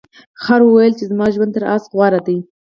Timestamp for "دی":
2.27-2.37